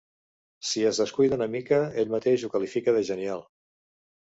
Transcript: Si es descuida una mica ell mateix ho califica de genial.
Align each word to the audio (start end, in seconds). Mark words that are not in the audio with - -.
Si 0.69 0.85
es 0.91 1.01
descuida 1.01 1.39
una 1.41 1.49
mica 1.57 1.81
ell 2.05 2.13
mateix 2.17 2.49
ho 2.49 2.53
califica 2.59 2.99
de 3.01 3.09
genial. 3.15 3.51